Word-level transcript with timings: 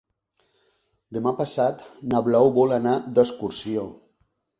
Demà 1.17 1.33
passat 1.41 1.83
na 2.13 2.21
Blau 2.29 2.49
vol 2.55 2.73
anar 2.79 2.95
d'excursió. 3.19 3.85